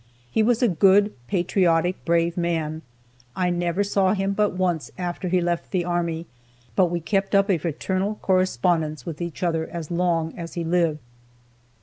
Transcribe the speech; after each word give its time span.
He 0.31 0.41
was 0.41 0.63
a 0.63 0.67
good, 0.67 1.13
patriotic, 1.27 2.03
brave 2.05 2.35
man. 2.35 2.81
I 3.35 3.51
never 3.51 3.83
saw 3.83 4.15
him 4.15 4.33
but 4.33 4.49
once 4.57 4.89
after 4.97 5.27
he 5.27 5.41
left 5.41 5.69
the 5.69 5.85
army, 5.85 6.25
but 6.75 6.87
we 6.87 6.99
kept 6.99 7.35
up 7.35 7.51
a 7.51 7.59
fraternal 7.59 8.15
correspondence 8.15 9.05
with 9.05 9.21
each 9.21 9.43
other 9.43 9.67
as 9.69 9.91
long 9.91 10.35
as 10.35 10.55
he 10.55 10.63
lived. 10.63 10.97